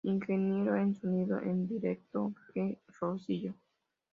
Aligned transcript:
Ingeniero 0.03 0.73
de 0.73 0.95
Sonido 0.95 1.37
en 1.39 1.67
directo 1.67 2.33
J. 2.55 2.75
Rosillo. 2.99 3.53